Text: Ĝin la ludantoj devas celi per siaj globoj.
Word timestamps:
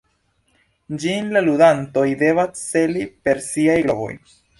Ĝin 1.01 1.27
la 1.35 1.43
ludantoj 1.47 2.05
devas 2.21 2.63
celi 2.71 3.05
per 3.29 3.43
siaj 3.49 3.77
globoj. 3.85 4.09